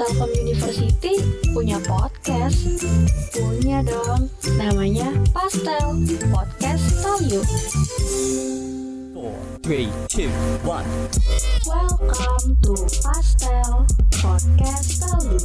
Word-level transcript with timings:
Telkom 0.00 0.32
University 0.32 1.20
punya 1.52 1.76
podcast. 1.84 2.56
Punya 3.36 3.84
dong. 3.84 4.32
Namanya 4.56 5.12
Pastel 5.28 5.92
Podcast 6.32 7.04
Tell 7.04 7.20
You. 7.28 7.44
Four, 9.12 9.36
three, 9.60 9.92
two, 10.08 10.32
one. 10.64 10.88
Welcome 11.68 12.56
to 12.64 12.72
Pastel 13.04 13.84
Podcast 14.24 15.04
Tell 15.04 15.20
You. 15.20 15.40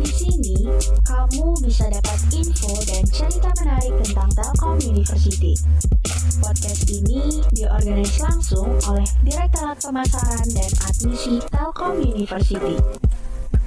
Di 0.00 0.08
sini 0.08 0.72
kamu 1.04 1.60
bisa 1.60 1.84
dapat 1.92 2.16
info 2.32 2.72
dan 2.88 3.04
cerita 3.12 3.52
menarik 3.60 3.92
tentang 4.08 4.32
Telkom 4.32 4.80
University. 4.88 5.52
Podcast 6.40 6.88
ini 6.88 7.44
diorganisasi 7.52 8.24
langsung 8.24 8.72
oleh 8.88 9.04
Direktorat 9.20 9.84
Pemasaran 9.84 10.48
dan 10.48 10.70
Admisi 10.88 11.44
Telkom 11.52 12.00
University. 12.00 12.80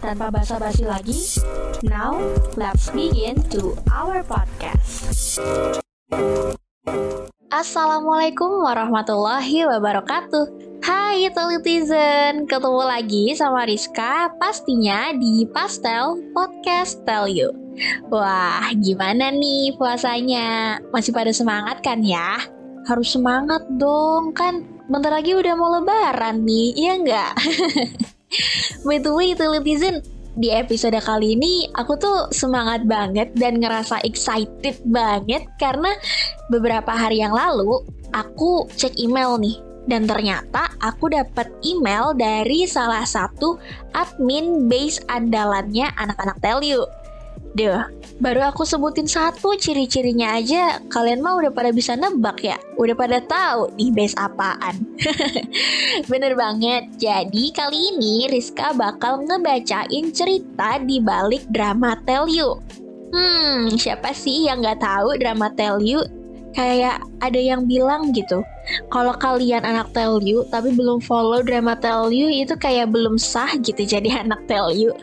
Tanpa 0.06 0.30
basa-basi 0.30 0.86
lagi, 0.86 1.18
now 1.82 2.14
let's 2.54 2.94
begin 2.94 3.42
to 3.50 3.74
our 3.90 4.22
podcast. 4.22 5.42
Assalamualaikum 7.50 8.62
warahmatullahi 8.62 9.66
wabarakatuh. 9.66 10.78
Hai 10.86 11.26
Telitizen, 11.34 12.46
ketemu 12.46 12.86
lagi 12.86 13.34
sama 13.34 13.66
Rizka 13.66 14.30
pastinya 14.38 15.10
di 15.18 15.50
Pastel 15.50 16.22
Podcast 16.38 17.02
Tell 17.02 17.26
You. 17.26 17.50
Wah, 18.14 18.70
gimana 18.78 19.34
nih 19.34 19.74
puasanya? 19.74 20.86
Masih 20.94 21.18
pada 21.18 21.34
semangat 21.34 21.82
kan 21.82 22.06
ya? 22.06 22.46
Harus 22.86 23.10
semangat 23.10 23.66
dong, 23.74 24.38
kan 24.38 24.70
bentar 24.86 25.10
lagi 25.10 25.34
udah 25.34 25.58
mau 25.58 25.74
lebaran 25.82 26.46
nih, 26.46 26.78
iya 26.78 26.94
nggak? 26.94 27.34
By 28.86 28.98
the 29.02 29.14
way, 29.14 29.34
Telitizen, 29.38 30.02
di 30.36 30.52
episode 30.52 31.00
kali 31.00 31.40
ini 31.40 31.72
aku 31.80 31.96
tuh 31.96 32.28
semangat 32.36 32.84
banget 32.84 33.32
dan 33.40 33.64
ngerasa 33.64 34.04
excited 34.04 34.84
banget 34.84 35.48
karena 35.56 35.96
beberapa 36.52 36.92
hari 36.92 37.24
yang 37.24 37.32
lalu 37.32 37.80
aku 38.12 38.68
cek 38.76 39.00
email 39.00 39.40
nih. 39.40 39.58
Dan 39.86 40.10
ternyata 40.10 40.74
aku 40.82 41.14
dapat 41.14 41.46
email 41.62 42.18
dari 42.18 42.66
salah 42.66 43.06
satu 43.06 43.62
admin 43.94 44.66
base 44.66 44.98
andalannya 45.14 45.94
anak-anak 45.94 46.42
Tell 46.42 46.58
Duh, 47.56 47.88
baru 48.20 48.52
aku 48.52 48.68
sebutin 48.68 49.08
satu 49.08 49.56
ciri-cirinya 49.56 50.36
aja, 50.36 50.84
kalian 50.92 51.24
mah 51.24 51.40
udah 51.40 51.52
pada 51.56 51.72
bisa 51.72 51.96
nebak 51.96 52.44
ya? 52.44 52.60
Udah 52.76 52.92
pada 52.92 53.24
tahu 53.24 53.72
nih 53.80 53.96
base 53.96 54.12
apaan. 54.20 54.76
Bener 56.12 56.36
banget, 56.36 56.92
jadi 57.00 57.46
kali 57.56 57.96
ini 57.96 58.28
Rizka 58.28 58.76
bakal 58.76 59.24
ngebacain 59.24 60.12
cerita 60.12 60.84
di 60.84 61.00
balik 61.00 61.48
drama 61.48 61.96
Tell 62.04 62.28
You. 62.28 62.60
Hmm, 63.16 63.72
siapa 63.80 64.12
sih 64.12 64.52
yang 64.52 64.60
nggak 64.60 64.84
tahu 64.84 65.16
drama 65.16 65.48
Tell 65.56 65.80
You? 65.80 66.04
Kayak 66.56 67.04
ada 67.20 67.36
yang 67.36 67.68
bilang 67.68 68.16
gitu, 68.16 68.40
kalau 68.90 69.14
kalian 69.20 69.62
anak 69.68 69.92
Tell 69.94 70.18
You 70.24 70.48
tapi 70.50 70.74
belum 70.74 71.04
follow 71.04 71.44
drama 71.44 71.78
Tell 71.78 72.10
You 72.10 72.32
itu 72.32 72.56
kayak 72.58 72.96
belum 72.96 73.20
sah 73.20 73.52
gitu 73.60 73.84
jadi 73.86 74.16
anak 74.24 74.48
Tell 74.48 74.72
You. 74.74 74.96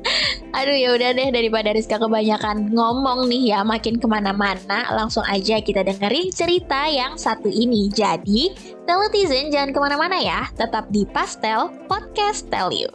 Aduh 0.58 0.74
ya 0.74 0.96
udah 0.96 1.12
deh 1.12 1.28
daripada 1.28 1.76
Rizka 1.76 2.00
kebanyakan 2.00 2.72
ngomong 2.72 3.28
nih 3.28 3.52
ya 3.52 3.60
makin 3.62 4.00
ke 4.00 4.06
mana-mana 4.08 4.88
langsung 4.96 5.22
aja 5.28 5.60
kita 5.60 5.84
dengerin 5.84 6.32
cerita 6.32 6.88
yang 6.88 7.16
satu 7.16 7.48
ini. 7.48 7.92
Jadi 7.92 8.52
Teletizen 8.88 9.52
jangan 9.52 9.76
ke 9.76 9.78
mana-mana 9.84 10.16
ya, 10.16 10.48
tetap 10.56 10.88
di 10.88 11.04
Pastel 11.04 11.68
Podcast 11.86 12.48
Tell 12.48 12.72
You. 12.72 12.88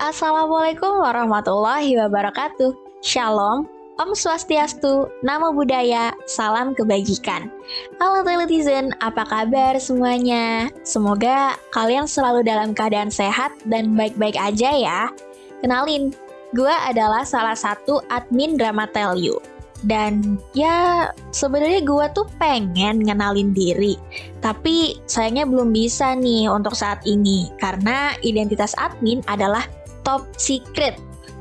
Assalamualaikum 0.00 0.98
warahmatullahi 0.98 1.94
wabarakatuh. 1.94 2.74
Shalom, 3.00 3.79
Om 4.00 4.16
Swastiastu, 4.16 5.12
Namo 5.20 5.52
Buddhaya, 5.52 6.16
Salam 6.24 6.72
Kebajikan. 6.72 7.52
Halo 8.00 8.24
Teletizen, 8.24 8.96
apa 9.04 9.28
kabar 9.28 9.76
semuanya? 9.76 10.72
Semoga 10.88 11.52
kalian 11.76 12.08
selalu 12.08 12.40
dalam 12.40 12.72
keadaan 12.72 13.12
sehat 13.12 13.52
dan 13.68 13.92
baik-baik 13.92 14.40
aja 14.40 14.72
ya. 14.72 15.12
Kenalin, 15.60 16.16
gue 16.56 16.72
adalah 16.88 17.28
salah 17.28 17.52
satu 17.52 18.00
admin 18.08 18.56
drama 18.56 18.88
Tell 18.88 19.20
You. 19.20 19.36
Dan 19.84 20.40
ya 20.56 21.12
sebenarnya 21.36 21.84
gue 21.84 22.06
tuh 22.16 22.24
pengen 22.40 23.04
ngenalin 23.04 23.52
diri, 23.52 24.00
tapi 24.40 24.96
sayangnya 25.04 25.44
belum 25.44 25.76
bisa 25.76 26.16
nih 26.16 26.48
untuk 26.48 26.72
saat 26.72 27.04
ini 27.04 27.52
karena 27.60 28.16
identitas 28.24 28.72
admin 28.80 29.20
adalah 29.28 29.68
top 30.08 30.24
secret 30.40 30.96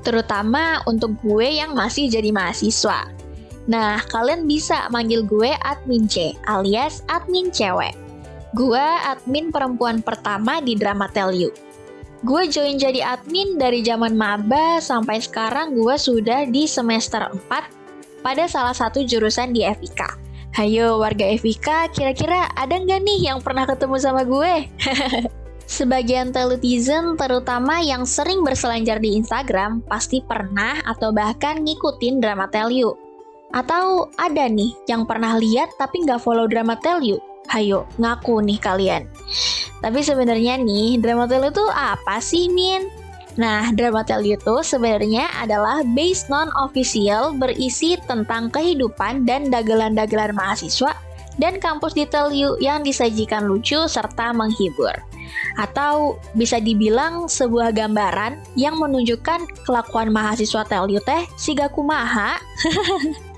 terutama 0.10 0.82
untuk 0.90 1.14
gue 1.22 1.62
yang 1.62 1.78
masih 1.78 2.10
jadi 2.10 2.34
mahasiswa. 2.34 3.06
Nah, 3.70 4.02
kalian 4.10 4.50
bisa 4.50 4.90
manggil 4.90 5.22
gue 5.22 5.54
admin 5.62 6.10
C 6.10 6.34
alias 6.50 7.06
admin 7.06 7.54
cewek. 7.54 7.94
Gue 8.58 8.82
admin 9.06 9.54
perempuan 9.54 10.02
pertama 10.02 10.58
di 10.58 10.74
drama 10.74 11.06
Tell 11.14 11.30
You. 11.30 11.54
Gue 12.26 12.50
join 12.50 12.82
jadi 12.82 13.06
admin 13.06 13.62
dari 13.62 13.86
zaman 13.86 14.18
maba 14.18 14.82
sampai 14.82 15.22
sekarang 15.22 15.78
gue 15.78 15.96
sudah 15.96 16.50
di 16.50 16.66
semester 16.66 17.30
4 17.30 18.26
pada 18.26 18.50
salah 18.50 18.74
satu 18.74 19.06
jurusan 19.06 19.54
di 19.54 19.62
FIK. 19.62 20.02
Hayo 20.58 20.98
warga 20.98 21.30
FIK, 21.30 21.94
kira-kira 21.94 22.50
ada 22.58 22.74
nggak 22.74 23.06
nih 23.06 23.30
yang 23.30 23.40
pernah 23.40 23.70
ketemu 23.70 23.96
sama 24.02 24.26
gue? 24.26 24.66
Sebagian 25.70 26.34
teletizen, 26.34 27.14
terutama 27.14 27.78
yang 27.78 28.02
sering 28.02 28.42
berselancar 28.42 28.98
di 28.98 29.22
Instagram, 29.22 29.86
pasti 29.86 30.18
pernah 30.26 30.82
atau 30.82 31.14
bahkan 31.14 31.62
ngikutin 31.62 32.18
drama 32.18 32.50
Tell 32.50 32.74
You. 32.74 32.98
Atau 33.54 34.10
ada 34.18 34.50
nih 34.50 34.74
yang 34.90 35.06
pernah 35.06 35.38
lihat 35.38 35.70
tapi 35.78 36.02
nggak 36.02 36.26
follow 36.26 36.50
drama 36.50 36.74
Tell 36.82 37.06
You. 37.06 37.22
Hayo, 37.54 37.86
ngaku 38.02 38.42
nih 38.50 38.58
kalian. 38.58 39.06
Tapi 39.86 40.02
sebenarnya 40.02 40.58
nih, 40.58 40.98
drama 40.98 41.30
Tell 41.30 41.46
You 41.46 41.54
itu 41.54 41.66
apa 41.70 42.18
sih, 42.18 42.50
Min? 42.50 42.90
Nah, 43.38 43.70
drama 43.70 44.02
Tell 44.02 44.26
You 44.26 44.42
itu 44.42 44.66
sebenarnya 44.66 45.30
adalah 45.38 45.86
base 45.94 46.26
non-official 46.34 47.38
berisi 47.38 47.94
tentang 48.10 48.50
kehidupan 48.50 49.22
dan 49.22 49.54
dagelan-dagelan 49.54 50.34
mahasiswa 50.34 50.98
dan 51.38 51.62
kampus 51.62 51.94
di 51.94 52.10
Tell 52.10 52.34
You 52.34 52.58
yang 52.58 52.82
disajikan 52.82 53.46
lucu 53.46 53.86
serta 53.86 54.34
menghibur 54.34 54.98
atau 55.58 56.18
bisa 56.36 56.58
dibilang 56.62 57.28
sebuah 57.28 57.76
gambaran 57.76 58.40
yang 58.56 58.78
menunjukkan 58.78 59.46
kelakuan 59.66 60.10
mahasiswa 60.14 60.64
Telyu 60.66 61.02
teh 61.04 61.26
siga 61.36 61.68
kumaha. 61.72 62.38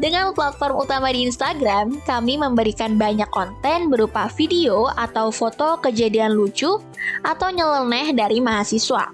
Dengan 0.00 0.32
platform 0.32 0.80
utama 0.80 1.12
di 1.12 1.28
Instagram, 1.28 2.00
kami 2.08 2.40
memberikan 2.40 2.96
banyak 2.96 3.28
konten 3.28 3.92
berupa 3.92 4.32
video 4.32 4.88
atau 4.96 5.28
foto 5.28 5.76
kejadian 5.76 6.32
lucu 6.32 6.80
atau 7.20 7.48
nyeleneh 7.52 8.16
dari 8.16 8.40
mahasiswa. 8.40 9.12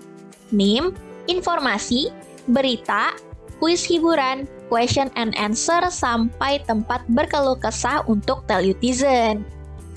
Meme, 0.55 0.95
informasi, 1.27 2.15
berita, 2.47 3.15
kuis 3.59 3.83
hiburan, 3.83 4.47
question 4.71 5.11
and 5.19 5.35
answer, 5.35 5.83
sampai 5.91 6.63
tempat 6.63 7.03
berkeluh 7.11 7.59
kesah 7.59 8.07
untuk 8.07 8.47
Telutizen. 8.47 9.56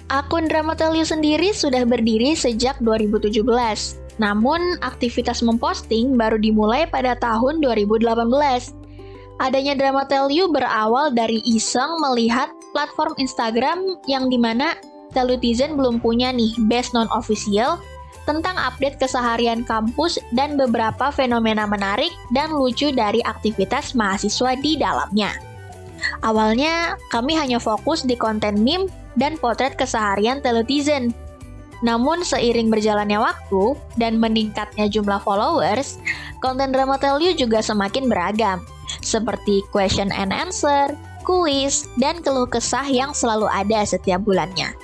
Akun 0.09 0.50
Drama 0.50 0.74
Tell 0.74 0.97
You 0.97 1.06
sendiri 1.06 1.53
sudah 1.53 1.86
berdiri 1.86 2.34
sejak 2.34 2.81
2017. 2.81 3.46
Namun, 4.18 4.81
aktivitas 4.81 5.46
memposting 5.46 6.18
baru 6.18 6.42
dimulai 6.42 6.90
pada 6.90 7.14
tahun 7.22 7.62
2018. 7.62 8.74
Adanya 9.38 9.78
Drama 9.78 10.09
Tell 10.09 10.34
You 10.34 10.50
berawal 10.50 11.14
dari 11.14 11.46
iseng 11.46 12.02
melihat 12.02 12.50
platform 12.74 13.14
Instagram 13.22 14.02
yang 14.09 14.34
di 14.34 14.42
mana 14.42 14.74
Telutizen 15.14 15.78
belum 15.78 16.02
punya 16.02 16.34
nih 16.34 16.53
base 16.70 16.90
non-official 16.94 17.78
tentang 18.26 18.58
update 18.58 19.02
keseharian 19.02 19.66
kampus 19.66 20.22
dan 20.38 20.53
beberapa 20.53 21.09
fenomena 21.09 21.66
menarik 21.66 22.14
dan 22.34 22.53
lucu 22.53 22.94
dari 22.94 23.22
aktivitas 23.26 23.97
mahasiswa 23.97 24.53
di 24.58 24.78
dalamnya. 24.78 25.34
Awalnya, 26.22 26.97
kami 27.09 27.34
hanya 27.38 27.58
fokus 27.58 28.05
di 28.05 28.14
konten 28.14 28.62
meme 28.62 28.90
dan 29.17 29.40
potret 29.40 29.73
keseharian 29.79 30.44
teletizen. 30.44 31.16
Namun 31.79 32.28
seiring 32.28 32.67
berjalannya 32.67 33.23
waktu 33.23 33.73
dan 33.96 34.20
meningkatnya 34.20 34.91
jumlah 34.91 35.23
followers, 35.23 35.96
konten 36.44 36.76
drama 36.76 37.00
Tell 37.00 37.23
You 37.23 37.32
juga 37.32 37.64
semakin 37.64 38.11
beragam, 38.11 38.67
seperti 39.00 39.64
question 39.72 40.11
and 40.11 40.35
answer, 40.35 40.91
kuis, 41.23 41.88
dan 41.96 42.20
keluh 42.20 42.50
kesah 42.52 42.84
yang 42.84 43.16
selalu 43.16 43.47
ada 43.47 43.88
setiap 43.88 44.28
bulannya. 44.28 44.76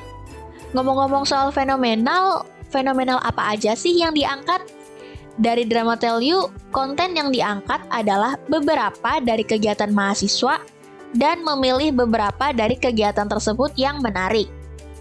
Ngomong-ngomong 0.72 1.28
soal 1.28 1.52
fenomenal, 1.52 2.48
fenomenal 2.72 3.20
apa 3.28 3.60
aja 3.60 3.76
sih 3.76 4.00
yang 4.00 4.16
diangkat? 4.16 4.64
Dari 5.36 5.68
drama 5.68 6.00
Tell 6.00 6.24
You, 6.24 6.48
konten 6.72 7.12
yang 7.12 7.28
diangkat 7.28 7.84
adalah 7.92 8.40
beberapa 8.48 9.20
dari 9.20 9.44
kegiatan 9.44 9.92
mahasiswa 9.92 10.64
dan 11.16 11.42
memilih 11.42 11.96
beberapa 11.96 12.52
dari 12.52 12.76
kegiatan 12.76 13.26
tersebut 13.26 13.72
yang 13.80 14.04
menarik 14.04 14.52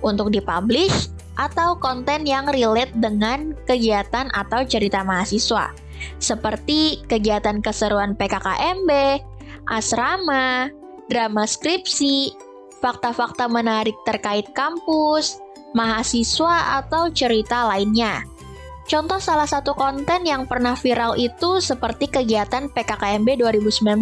untuk 0.00 0.30
dipublish 0.30 1.10
atau 1.34 1.74
konten 1.74 2.22
yang 2.22 2.46
relate 2.46 2.94
dengan 2.94 3.58
kegiatan 3.66 4.30
atau 4.32 4.62
cerita 4.62 5.02
mahasiswa. 5.02 5.74
seperti 6.20 7.00
kegiatan 7.08 7.64
keseruan 7.64 8.12
PKKMB, 8.12 8.90
asrama, 9.72 10.68
drama 11.08 11.44
skripsi, 11.48 12.34
fakta-fakta 12.84 13.48
menarik 13.48 13.96
terkait 14.04 14.44
kampus, 14.52 15.40
mahasiswa, 15.72 16.84
atau 16.84 17.08
cerita 17.08 17.64
lainnya. 17.72 18.20
Contoh 18.84 19.16
salah 19.16 19.48
satu 19.48 19.72
konten 19.72 20.28
yang 20.28 20.44
pernah 20.44 20.76
viral 20.76 21.16
itu 21.16 21.56
seperti 21.56 22.04
kegiatan 22.04 22.68
PKKMB 22.68 23.40
2019, 23.40 23.96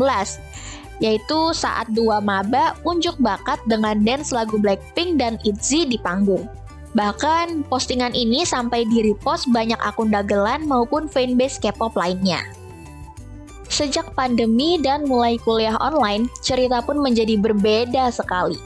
yaitu 1.03 1.51
saat 1.51 1.91
dua 1.91 2.23
maba 2.23 2.79
unjuk 2.87 3.19
bakat 3.19 3.59
dengan 3.67 3.99
dance 4.07 4.31
lagu 4.31 4.55
Blackpink 4.57 5.19
dan 5.19 5.37
ITZY 5.43 5.91
di 5.91 5.99
panggung. 5.99 6.47
Bahkan, 6.95 7.67
postingan 7.67 8.15
ini 8.15 8.47
sampai 8.47 8.87
di-repost 8.87 9.51
banyak 9.51 9.81
akun 9.83 10.15
dagelan 10.15 10.63
maupun 10.69 11.11
fanbase 11.11 11.59
K-pop 11.59 11.99
lainnya. 11.99 12.45
Sejak 13.73 14.13
pandemi 14.13 14.77
dan 14.77 15.09
mulai 15.09 15.41
kuliah 15.41 15.75
online, 15.81 16.29
cerita 16.45 16.85
pun 16.85 17.01
menjadi 17.01 17.41
berbeda 17.41 18.13
sekali. 18.13 18.61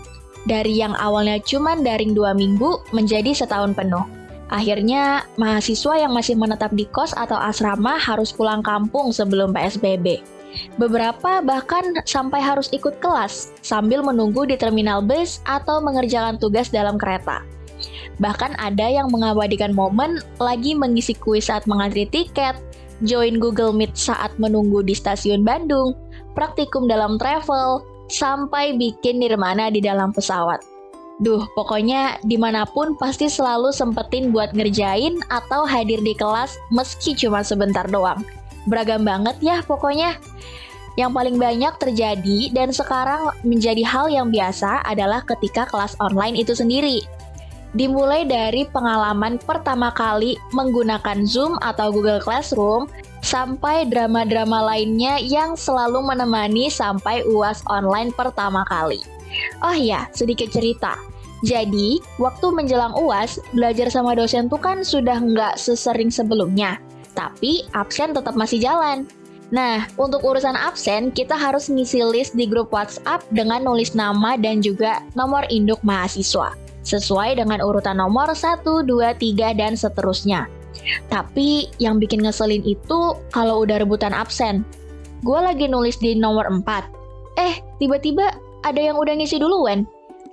Dari 0.51 0.83
yang 0.83 0.99
awalnya 0.99 1.39
cuma 1.43 1.79
daring 1.79 2.13
dua 2.13 2.35
minggu 2.35 2.83
menjadi 2.91 3.31
setahun 3.31 3.79
penuh. 3.79 4.03
Akhirnya, 4.51 5.27
mahasiswa 5.39 6.07
yang 6.07 6.15
masih 6.15 6.35
menetap 6.39 6.75
di 6.75 6.87
kos 6.91 7.15
atau 7.15 7.39
asrama 7.39 7.99
harus 7.99 8.35
pulang 8.35 8.63
kampung 8.63 9.15
sebelum 9.15 9.55
PSBB. 9.55 10.36
Beberapa 10.81 11.45
bahkan 11.45 11.97
sampai 12.09 12.41
harus 12.41 12.73
ikut 12.73 12.99
kelas 13.01 13.53
sambil 13.61 14.01
menunggu 14.01 14.49
di 14.49 14.57
terminal 14.57 15.05
bus 15.05 15.45
atau 15.45 15.81
mengerjakan 15.85 16.41
tugas 16.41 16.73
dalam 16.73 16.97
kereta. 16.97 17.45
Bahkan 18.17 18.57
ada 18.57 18.89
yang 18.89 19.13
mengabadikan 19.13 19.77
momen 19.77 20.25
lagi 20.41 20.73
mengisi 20.73 21.13
kuis 21.13 21.53
saat 21.53 21.69
mengantri 21.69 22.09
tiket, 22.09 22.57
join 23.05 23.37
Google 23.37 23.77
Meet 23.77 23.93
saat 23.93 24.33
menunggu 24.41 24.81
di 24.81 24.97
stasiun 24.97 25.45
Bandung, 25.45 25.93
praktikum 26.33 26.89
dalam 26.89 27.21
travel, 27.21 27.85
sampai 28.09 28.79
bikin 28.79 29.21
nirmana 29.21 29.69
di 29.69 29.85
dalam 29.85 30.15
pesawat. 30.17 30.63
Duh, 31.17 31.49
pokoknya 31.57 32.21
di 32.29 32.37
mana 32.37 32.69
pun 32.69 32.93
pasti 33.01 33.25
selalu 33.33 33.73
sempetin 33.73 34.37
buat 34.37 34.53
ngerjain 34.53 35.17
atau 35.33 35.65
hadir 35.65 35.97
di 36.05 36.13
kelas 36.13 36.61
meski 36.69 37.17
cuma 37.17 37.41
sebentar 37.41 37.89
doang. 37.89 38.21
Beragam 38.67 39.07
banget 39.07 39.39
ya 39.41 39.63
pokoknya. 39.63 40.19
Yang 40.97 41.13
paling 41.13 41.37
banyak 41.37 41.75
terjadi 41.77 42.39
dan 42.57 42.73
sekarang 42.73 43.29
menjadi 43.45 43.85
hal 43.85 44.09
yang 44.09 44.33
biasa 44.33 44.81
adalah 44.85 45.21
ketika 45.29 45.69
kelas 45.69 45.93
online 46.01 46.41
itu 46.41 46.57
sendiri. 46.57 47.05
Dimulai 47.77 48.25
dari 48.25 48.65
pengalaman 48.65 49.37
pertama 49.37 49.93
kali 49.93 50.41
menggunakan 50.57 51.29
Zoom 51.29 51.61
atau 51.61 51.93
Google 51.93 52.25
Classroom 52.25 52.89
sampai 53.21 53.85
drama-drama 53.85 54.65
lainnya 54.73 55.21
yang 55.21 55.53
selalu 55.61 56.01
menemani 56.01 56.73
sampai 56.73 57.21
UAS 57.29 57.61
online 57.69 58.17
pertama 58.17 58.65
kali. 58.65 59.05
Oh 59.61 59.77
ya, 59.77 60.09
sedikit 60.17 60.49
cerita. 60.49 60.97
Jadi, 61.45 62.01
waktu 62.17 62.49
menjelang 62.49 62.97
UAS, 62.97 63.37
belajar 63.53 63.93
sama 63.93 64.17
dosen 64.17 64.49
tuh 64.49 64.57
kan 64.57 64.81
sudah 64.81 65.21
nggak 65.21 65.61
sesering 65.61 66.09
sebelumnya. 66.09 66.81
Tapi, 67.17 67.65
absen 67.73 68.13
tetap 68.13 68.37
masih 68.37 68.61
jalan. 68.61 69.09
Nah, 69.51 69.87
untuk 69.97 70.27
urusan 70.27 70.59
absen, 70.59 71.15
kita 71.15 71.39
harus 71.39 71.71
ngisi 71.71 72.03
list 72.03 72.35
di 72.35 72.45
grup 72.45 72.75
WhatsApp 72.75 73.25
dengan 73.31 73.63
nulis 73.65 73.95
nama 73.97 74.35
dan 74.37 74.61
juga 74.61 75.01
nomor 75.15 75.47
induk 75.49 75.81
mahasiswa 75.87 76.53
sesuai 76.87 77.43
dengan 77.43 77.59
urutan 77.63 77.99
nomor 77.99 78.31
1, 78.31 78.63
2, 78.63 78.87
3, 78.87 79.59
dan 79.59 79.75
seterusnya. 79.75 80.47
Tapi 81.11 81.67
yang 81.83 81.99
bikin 81.99 82.23
ngeselin 82.23 82.63
itu 82.63 83.19
kalau 83.35 83.67
udah 83.67 83.83
rebutan 83.83 84.15
absen. 84.15 84.63
Gue 85.27 85.41
lagi 85.43 85.67
nulis 85.67 85.99
di 85.99 86.15
nomor 86.15 86.47
4. 86.47 86.63
Eh, 87.37 87.59
tiba-tiba 87.83 88.31
ada 88.63 88.81
yang 88.81 88.97
udah 88.99 89.19
ngisi 89.19 89.43
duluan. 89.43 89.83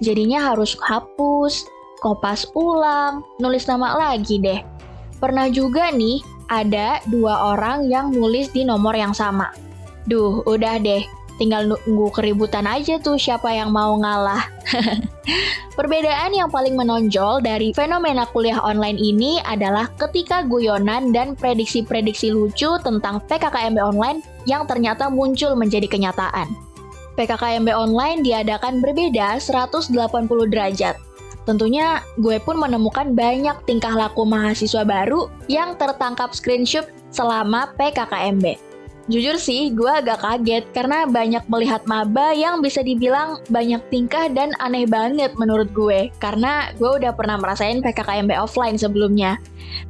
Jadinya 0.02 0.54
harus 0.54 0.78
hapus, 0.84 1.66
kopas 2.06 2.46
ulang, 2.54 3.26
nulis 3.42 3.66
nama 3.66 3.98
lagi 3.98 4.38
deh. 4.38 4.62
Pernah 5.18 5.48
juga 5.48 5.90
nih, 5.90 6.20
ada 6.54 7.02
dua 7.10 7.58
orang 7.58 7.90
yang 7.90 8.14
nulis 8.14 8.54
di 8.54 8.62
nomor 8.62 8.94
yang 8.94 9.18
sama. 9.18 9.50
Duh, 10.06 10.46
udah 10.46 10.78
deh, 10.78 11.02
tinggal 11.42 11.66
nunggu 11.66 12.14
keributan 12.14 12.70
aja 12.70 13.02
tuh 13.02 13.18
siapa 13.18 13.50
yang 13.50 13.74
mau 13.74 13.98
ngalah. 13.98 14.46
Perbedaan 15.78 16.38
yang 16.38 16.54
paling 16.54 16.78
menonjol 16.78 17.42
dari 17.42 17.74
fenomena 17.74 18.30
kuliah 18.30 18.62
online 18.62 19.02
ini 19.02 19.42
adalah 19.42 19.90
ketika 19.98 20.46
guyonan 20.46 21.10
dan 21.10 21.34
prediksi-prediksi 21.34 22.30
lucu 22.30 22.78
tentang 22.86 23.18
PKKMB 23.26 23.80
online 23.82 24.22
yang 24.46 24.70
ternyata 24.70 25.10
muncul 25.10 25.58
menjadi 25.58 25.90
kenyataan. 25.90 26.46
PKKMB 27.14 27.70
online 27.74 28.22
diadakan 28.26 28.82
berbeda 28.82 29.38
180 29.38 29.94
derajat. 30.50 30.98
Tentunya 31.44 32.00
gue 32.20 32.40
pun 32.40 32.56
menemukan 32.56 33.12
banyak 33.12 33.68
tingkah 33.68 33.92
laku 33.92 34.24
mahasiswa 34.24 34.88
baru 34.88 35.28
yang 35.52 35.76
tertangkap 35.76 36.32
screenshot 36.32 36.88
selama 37.12 37.72
PKKMB. 37.76 38.74
Jujur 39.12 39.36
sih, 39.36 39.76
gue 39.76 39.92
agak 39.92 40.24
kaget 40.24 40.64
karena 40.72 41.04
banyak 41.04 41.44
melihat 41.52 41.84
maba 41.84 42.32
yang 42.32 42.64
bisa 42.64 42.80
dibilang 42.80 43.44
banyak 43.52 43.84
tingkah 43.92 44.32
dan 44.32 44.56
aneh 44.64 44.88
banget 44.88 45.36
menurut 45.36 45.68
gue. 45.76 46.08
Karena 46.24 46.72
gue 46.80 47.04
udah 47.04 47.12
pernah 47.12 47.36
merasain 47.36 47.84
PKKMB 47.84 48.32
offline 48.40 48.80
sebelumnya. 48.80 49.44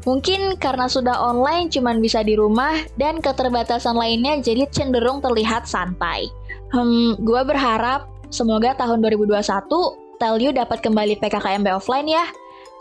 Mungkin 0.09 0.57
karena 0.57 0.89
sudah 0.89 1.13
online 1.13 1.69
cuman 1.69 2.01
bisa 2.01 2.25
di 2.25 2.33
rumah 2.33 2.73
dan 2.97 3.21
keterbatasan 3.21 3.93
lainnya 3.93 4.41
jadi 4.41 4.65
cenderung 4.73 5.21
terlihat 5.21 5.69
santai. 5.69 6.33
Hmm, 6.73 7.13
gue 7.21 7.41
berharap 7.45 8.09
semoga 8.33 8.73
tahun 8.81 9.05
2021 9.05 10.12
Telyu 10.21 10.53
dapat 10.53 10.81
kembali 10.81 11.17
PKKMB 11.21 11.79
offline 11.79 12.09
ya. 12.09 12.25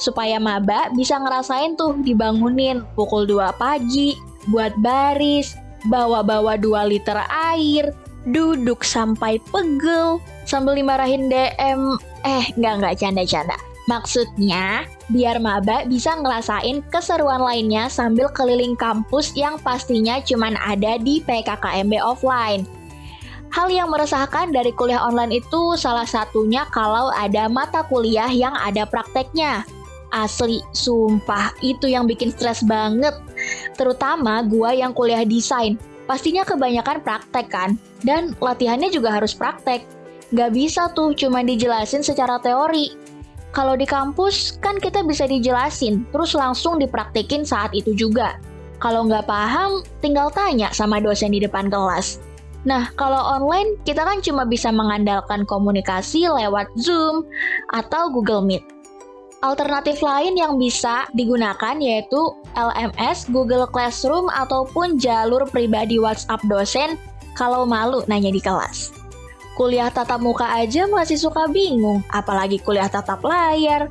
Supaya 0.00 0.40
maba 0.42 0.90
bisa 0.96 1.20
ngerasain 1.20 1.78
tuh 1.78 1.94
dibangunin 2.02 2.82
pukul 2.98 3.28
2 3.28 3.54
pagi, 3.60 4.18
buat 4.50 4.74
baris, 4.82 5.54
bawa-bawa 5.86 6.58
2 6.58 6.90
liter 6.90 7.18
air, 7.30 7.94
duduk 8.26 8.82
sampai 8.82 9.38
pegel, 9.50 10.18
sambil 10.46 10.74
dimarahin 10.74 11.30
DM. 11.30 11.98
Eh, 12.22 12.44
nggak 12.58 12.74
nggak 12.82 12.96
canda-canda. 12.98 13.56
Maksudnya, 13.90 14.86
biar 15.10 15.42
maba 15.42 15.82
bisa 15.90 16.14
ngerasain 16.14 16.86
keseruan 16.94 17.42
lainnya 17.42 17.90
sambil 17.90 18.30
keliling 18.30 18.78
kampus 18.78 19.34
yang 19.34 19.58
pastinya 19.58 20.22
cuma 20.22 20.54
ada 20.54 21.02
di 21.02 21.18
PKKMB 21.26 21.98
offline. 21.98 22.62
Hal 23.52 23.68
yang 23.68 23.92
meresahkan 23.92 24.48
dari 24.48 24.72
kuliah 24.72 25.04
online 25.04 25.44
itu 25.44 25.76
salah 25.76 26.08
satunya 26.08 26.64
kalau 26.72 27.12
ada 27.12 27.52
mata 27.52 27.84
kuliah 27.84 28.32
yang 28.32 28.56
ada 28.56 28.88
prakteknya. 28.88 29.68
Asli, 30.08 30.64
sumpah, 30.72 31.52
itu 31.60 31.88
yang 31.88 32.08
bikin 32.08 32.32
stres 32.32 32.64
banget. 32.64 33.12
Terutama 33.76 34.40
gua 34.48 34.72
yang 34.72 34.96
kuliah 34.96 35.24
desain. 35.24 35.76
Pastinya 36.08 36.48
kebanyakan 36.48 37.04
praktek 37.04 37.52
kan? 37.52 37.76
Dan 38.00 38.32
latihannya 38.40 38.88
juga 38.88 39.20
harus 39.20 39.36
praktek. 39.36 39.84
Gak 40.32 40.56
bisa 40.56 40.88
tuh 40.96 41.12
cuma 41.12 41.44
dijelasin 41.44 42.00
secara 42.00 42.40
teori. 42.40 42.96
Kalau 43.52 43.76
di 43.76 43.84
kampus 43.84 44.56
kan 44.64 44.80
kita 44.80 45.04
bisa 45.04 45.28
dijelasin, 45.28 46.08
terus 46.08 46.32
langsung 46.32 46.80
dipraktekin 46.80 47.44
saat 47.44 47.76
itu 47.76 47.92
juga. 47.92 48.40
Kalau 48.80 49.04
nggak 49.04 49.28
paham, 49.28 49.84
tinggal 50.00 50.32
tanya 50.32 50.72
sama 50.72 51.04
dosen 51.04 51.36
di 51.36 51.38
depan 51.44 51.68
kelas. 51.68 52.31
Nah, 52.62 52.94
kalau 52.94 53.18
online, 53.18 53.74
kita 53.82 54.06
kan 54.06 54.22
cuma 54.22 54.46
bisa 54.46 54.70
mengandalkan 54.70 55.42
komunikasi 55.42 56.30
lewat 56.30 56.70
Zoom 56.78 57.26
atau 57.74 58.06
Google 58.06 58.46
Meet. 58.46 58.62
Alternatif 59.42 59.98
lain 59.98 60.38
yang 60.38 60.54
bisa 60.54 61.10
digunakan 61.18 61.74
yaitu 61.82 62.30
LMS, 62.54 63.26
Google 63.34 63.66
Classroom, 63.66 64.30
ataupun 64.30 65.02
jalur 65.02 65.42
pribadi 65.50 65.98
WhatsApp 65.98 66.46
dosen 66.46 66.94
kalau 67.34 67.66
malu 67.66 68.06
nanya 68.06 68.30
di 68.30 68.38
kelas. 68.38 68.94
Kuliah 69.58 69.90
tatap 69.90 70.22
muka 70.22 70.46
aja 70.46 70.86
masih 70.86 71.18
suka 71.18 71.50
bingung, 71.50 72.06
apalagi 72.14 72.62
kuliah 72.62 72.86
tatap 72.86 73.20
layar. 73.26 73.90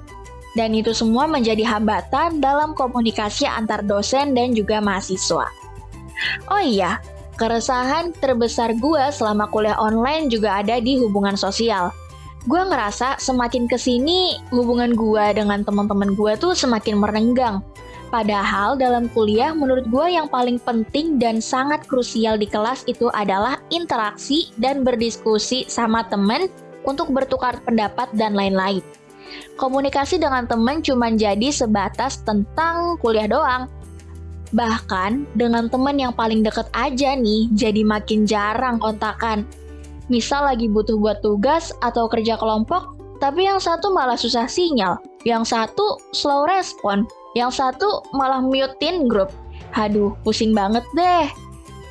Dan 0.55 0.71
itu 0.71 0.95
semua 0.95 1.27
menjadi 1.27 1.63
hambatan 1.63 2.39
dalam 2.39 2.71
komunikasi 2.75 3.47
antar 3.47 3.83
dosen 3.83 4.31
dan 4.31 4.55
juga 4.55 4.79
mahasiswa. 4.79 5.47
Oh 6.47 6.63
iya, 6.63 6.99
keresahan 7.41 8.13
terbesar 8.21 8.77
gue 8.77 9.03
selama 9.10 9.50
kuliah 9.50 9.81
online 9.81 10.29
juga 10.29 10.62
ada 10.62 10.77
di 10.77 11.01
hubungan 11.01 11.33
sosial 11.33 11.89
gue 12.50 12.57
ngerasa 12.57 13.21
semakin 13.21 13.69
ke 13.69 13.77
sini 13.77 14.38
hubungan 14.50 14.98
gue 14.98 15.25
dengan 15.38 15.62
teman-teman 15.62 16.17
gue 16.17 16.33
tuh 16.41 16.57
semakin 16.57 16.98
merenggang. 16.98 17.62
Padahal 18.10 18.75
dalam 18.75 19.07
kuliah 19.13 19.53
menurut 19.53 19.88
gue 19.88 20.07
yang 20.12 20.27
paling 20.27 20.57
penting 20.60 21.21
dan 21.21 21.39
sangat 21.39 21.86
krusial 21.86 22.36
di 22.36 22.50
kelas 22.50 22.83
itu 22.89 23.07
adalah 23.13 23.62
interaksi 23.71 24.51
dan 24.57 24.83
berdiskusi 24.83 25.69
sama 25.69 26.03
temen 26.10 26.50
untuk 26.83 27.13
bertukar 27.13 27.62
pendapat 27.62 28.10
dan 28.17 28.33
lain-lain. 28.33 28.83
Komunikasi 29.55 30.19
dengan 30.19 30.43
temen 30.50 30.81
cuma 30.83 31.07
jadi 31.13 31.53
sebatas 31.53 32.19
tentang 32.25 33.00
kuliah 33.00 33.29
doang. 33.29 33.69
Bahkan 34.51 35.31
dengan 35.39 35.72
temen 35.72 35.96
yang 35.96 36.12
paling 36.12 36.43
deket 36.43 36.67
aja 36.75 37.15
nih, 37.15 37.48
jadi 37.55 37.88
makin 37.88 38.27
jarang 38.27 38.84
kontakan. 38.84 39.48
Misal 40.12 40.43
lagi 40.43 40.67
butuh 40.67 41.00
buat 41.00 41.24
tugas 41.24 41.72
atau 41.79 42.12
kerja 42.12 42.36
kelompok, 42.36 43.00
tapi 43.24 43.48
yang 43.48 43.63
satu 43.63 43.96
malah 43.96 44.20
susah 44.20 44.51
sinyal, 44.51 45.00
yang 45.24 45.48
satu 45.48 46.03
slow 46.12 46.43
respon, 46.43 47.08
yang 47.31 47.48
satu 47.48 48.03
malah 48.12 48.43
mutein 48.43 49.08
grup. 49.08 49.31
Aduh, 49.79 50.12
pusing 50.27 50.51
banget 50.51 50.84
deh. 51.00 51.31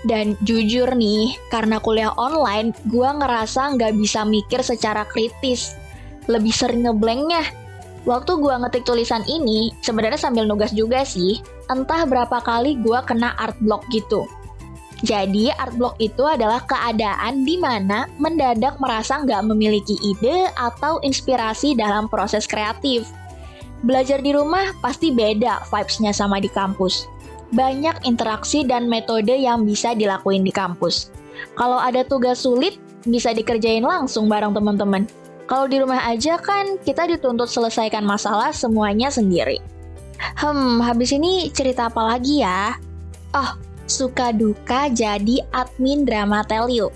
Dan 0.04 0.36
jujur 0.44 0.92
nih, 0.96 1.36
karena 1.48 1.80
kuliah 1.80 2.12
online, 2.20 2.76
gue 2.92 3.08
ngerasa 3.08 3.76
nggak 3.76 3.96
bisa 3.96 4.24
mikir 4.28 4.60
secara 4.60 5.08
kritis. 5.08 5.76
Lebih 6.28 6.52
sering 6.52 6.84
ngeblanknya. 6.84 7.40
Waktu 8.08 8.40
gue 8.40 8.52
ngetik 8.52 8.88
tulisan 8.88 9.24
ini, 9.28 9.72
sebenarnya 9.84 10.16
sambil 10.16 10.48
nugas 10.48 10.72
juga 10.72 11.04
sih, 11.04 11.40
entah 11.70 12.02
berapa 12.04 12.42
kali 12.42 12.82
gue 12.82 12.98
kena 13.06 13.32
art 13.38 13.56
block 13.62 13.86
gitu. 13.94 14.26
Jadi, 15.00 15.48
art 15.56 15.72
block 15.80 15.96
itu 15.96 16.20
adalah 16.28 16.60
keadaan 16.68 17.48
di 17.48 17.56
mana 17.56 18.04
mendadak 18.20 18.76
merasa 18.76 19.24
nggak 19.24 19.48
memiliki 19.48 19.96
ide 20.04 20.52
atau 20.60 21.00
inspirasi 21.00 21.72
dalam 21.72 22.04
proses 22.04 22.44
kreatif. 22.44 23.08
Belajar 23.80 24.20
di 24.20 24.36
rumah 24.36 24.76
pasti 24.84 25.08
beda 25.08 25.64
vibes-nya 25.72 26.12
sama 26.12 26.36
di 26.36 26.52
kampus. 26.52 27.08
Banyak 27.56 28.04
interaksi 28.04 28.60
dan 28.60 28.92
metode 28.92 29.32
yang 29.32 29.64
bisa 29.64 29.96
dilakuin 29.96 30.44
di 30.44 30.52
kampus. 30.52 31.08
Kalau 31.56 31.80
ada 31.80 32.04
tugas 32.04 32.44
sulit, 32.44 32.76
bisa 33.08 33.32
dikerjain 33.32 33.80
langsung 33.80 34.28
bareng 34.28 34.52
teman-teman. 34.52 35.08
Kalau 35.48 35.64
di 35.64 35.80
rumah 35.80 36.04
aja 36.06 36.36
kan 36.36 36.76
kita 36.84 37.08
dituntut 37.08 37.48
selesaikan 37.48 38.04
masalah 38.04 38.52
semuanya 38.52 39.08
sendiri. 39.08 39.58
Hmm, 40.40 40.80
habis 40.84 41.12
ini 41.12 41.48
cerita 41.52 41.88
apa 41.88 42.16
lagi 42.16 42.44
ya? 42.44 42.76
Oh, 43.36 43.50
suka 43.88 44.32
duka 44.32 44.88
jadi 44.92 45.44
admin 45.52 46.04
drama 46.04 46.44
tell 46.44 46.68
you. 46.68 46.88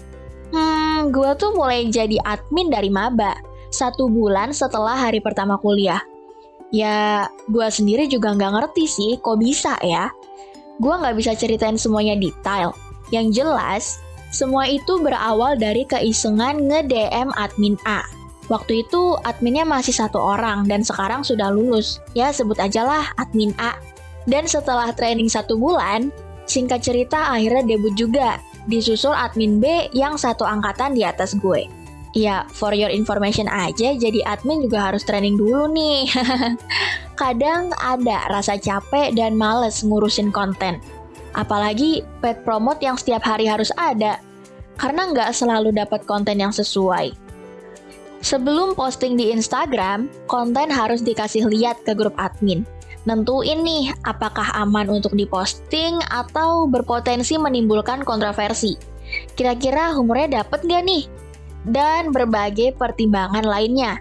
Hmm, 0.55 1.11
gue 1.11 1.31
tuh 1.37 1.53
mulai 1.57 1.89
jadi 1.91 2.21
admin 2.23 2.71
dari 2.71 2.89
maba. 2.93 3.35
Satu 3.75 4.07
bulan 4.07 4.55
setelah 4.55 4.95
hari 4.95 5.19
pertama 5.19 5.59
kuliah. 5.59 6.01
Ya, 6.71 7.27
gue 7.51 7.67
sendiri 7.71 8.07
juga 8.07 8.35
nggak 8.35 8.53
ngerti 8.55 8.85
sih 8.87 9.13
kok 9.19 9.43
bisa 9.43 9.75
ya. 9.83 10.11
Gue 10.79 10.95
nggak 10.95 11.19
bisa 11.19 11.35
ceritain 11.35 11.79
semuanya 11.79 12.15
detail. 12.19 12.75
Yang 13.11 13.43
jelas, 13.43 13.85
semua 14.35 14.67
itu 14.67 14.99
berawal 14.99 15.55
dari 15.59 15.87
keisengan 15.87 16.67
nge-DM 16.67 17.31
admin 17.35 17.79
A 17.87 18.14
Waktu 18.53 18.85
itu 18.85 19.17
adminnya 19.25 19.65
masih 19.65 19.97
satu 19.97 20.21
orang 20.21 20.69
dan 20.69 20.85
sekarang 20.85 21.25
sudah 21.25 21.49
lulus. 21.49 22.01
Ya 22.13 22.29
sebut 22.29 22.61
aja 22.61 22.85
lah 22.85 23.05
admin 23.17 23.57
A. 23.57 23.73
Dan 24.29 24.45
setelah 24.45 24.93
training 24.93 25.29
satu 25.29 25.57
bulan, 25.57 26.13
singkat 26.45 26.85
cerita 26.85 27.33
akhirnya 27.33 27.65
debut 27.65 27.93
juga. 27.97 28.41
Disusul 28.69 29.13
admin 29.13 29.61
B 29.61 29.89
yang 29.93 30.17
satu 30.17 30.45
angkatan 30.45 30.97
di 30.97 31.05
atas 31.05 31.37
gue. 31.37 31.69
Ya, 32.15 32.47
for 32.55 32.71
your 32.71 32.95
information 32.95 33.51
aja, 33.51 33.91
jadi 33.99 34.23
admin 34.23 34.63
juga 34.63 34.93
harus 34.93 35.03
training 35.03 35.35
dulu 35.35 35.67
nih. 35.75 36.07
Kadang 37.21 37.75
ada 37.83 38.31
rasa 38.31 38.55
capek 38.55 39.13
dan 39.19 39.35
males 39.35 39.83
ngurusin 39.83 40.31
konten. 40.31 40.79
Apalagi 41.35 42.07
pet 42.23 42.47
promote 42.47 42.79
yang 42.87 42.95
setiap 42.95 43.27
hari 43.27 43.51
harus 43.51 43.75
ada. 43.75 44.23
Karena 44.79 45.11
nggak 45.11 45.35
selalu 45.35 45.75
dapat 45.75 46.07
konten 46.07 46.39
yang 46.39 46.55
sesuai. 46.55 47.24
Sebelum 48.25 48.73
posting 48.73 49.21
di 49.21 49.29
Instagram, 49.37 50.09
konten 50.33 50.73
harus 50.73 51.05
dikasih 51.05 51.45
lihat 51.45 51.85
ke 51.85 51.93
grup 51.93 52.17
admin. 52.17 52.65
Nentuin 53.05 53.61
nih 53.61 53.93
apakah 54.09 54.49
aman 54.57 54.89
untuk 54.89 55.13
diposting 55.13 56.01
atau 56.09 56.65
berpotensi 56.65 57.37
menimbulkan 57.37 58.01
kontroversi. 58.01 58.81
Kira-kira 59.37 59.93
humornya 59.93 60.41
dapet 60.41 60.65
gak 60.65 60.89
nih? 60.89 61.05
Dan 61.69 62.17
berbagai 62.17 62.73
pertimbangan 62.81 63.45
lainnya. 63.45 64.01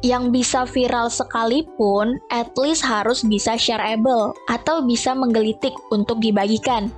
Yang 0.00 0.24
bisa 0.32 0.64
viral 0.64 1.12
sekalipun, 1.12 2.24
at 2.32 2.56
least 2.56 2.80
harus 2.80 3.20
bisa 3.20 3.60
shareable 3.60 4.32
atau 4.48 4.80
bisa 4.80 5.12
menggelitik 5.12 5.76
untuk 5.92 6.24
dibagikan. 6.24 6.88